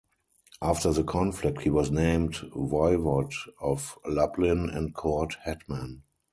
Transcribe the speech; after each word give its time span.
After 0.63 0.91
the 0.91 1.03
conflict, 1.03 1.61
he 1.61 1.69
was 1.69 1.91
named 1.91 2.33
Voivode 2.55 3.35
of 3.61 3.99
Lublin 4.03 4.67
and 4.67 4.95
court 4.95 5.37
hetman. 5.43 6.01